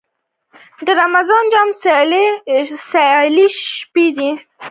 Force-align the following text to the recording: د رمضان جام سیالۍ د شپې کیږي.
د 0.85 0.87
رمضان 1.01 1.43
جام 1.53 1.69
سیالۍ 1.81 2.25
د 3.35 3.39
شپې 3.61 4.05
کیږي. 4.15 4.29